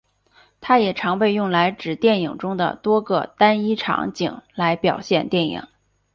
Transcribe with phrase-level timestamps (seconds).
[0.61, 5.67] 它也常被用来指电影中的多个单一场景来表现电影。